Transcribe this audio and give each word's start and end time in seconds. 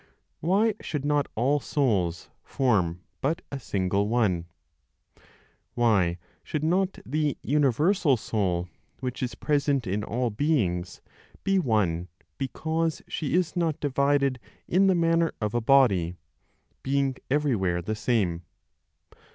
Why 0.39 0.73
should 0.81 1.05
not 1.05 1.27
all 1.35 1.59
souls 1.59 2.31
form 2.43 3.01
but 3.21 3.43
a 3.51 3.59
single 3.59 4.07
one? 4.07 4.45
Why 5.75 6.17
should 6.43 6.63
not 6.63 6.97
the 7.05 7.37
universal 7.43 8.17
(Soul) 8.17 8.67
which 8.99 9.21
is 9.21 9.35
present 9.35 9.85
in 9.85 10.03
all 10.03 10.31
beings, 10.31 11.03
be 11.43 11.59
one 11.59 12.07
because 12.39 13.03
she 13.07 13.35
is 13.35 13.55
not 13.55 13.79
divided 13.79 14.39
in 14.67 14.87
the 14.87 14.95
manner 14.95 15.33
of 15.39 15.53
a 15.53 15.61
body, 15.61 16.15
being 16.81 17.15
everywhere 17.29 17.79
the 17.83 17.93
same? 17.93 18.41